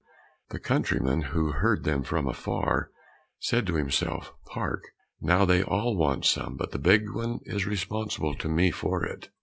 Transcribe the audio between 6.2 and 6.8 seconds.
some, but the